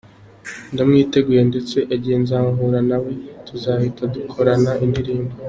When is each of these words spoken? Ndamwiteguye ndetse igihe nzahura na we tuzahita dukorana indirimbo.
Ndamwiteguye 0.73 1.41
ndetse 1.51 1.77
igihe 1.95 2.17
nzahura 2.23 2.79
na 2.89 2.97
we 3.03 3.11
tuzahita 3.47 4.03
dukorana 4.13 4.71
indirimbo. 4.85 5.33